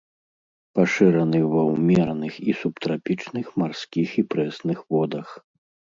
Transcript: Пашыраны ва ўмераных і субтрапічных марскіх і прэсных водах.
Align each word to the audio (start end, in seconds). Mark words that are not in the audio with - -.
Пашыраны 0.79 1.41
ва 1.51 1.61
ўмераных 1.73 2.33
і 2.53 2.57
субтрапічных 2.63 3.45
марскіх 3.63 4.19
і 4.23 4.27
прэсных 4.33 4.77
водах. 4.97 5.27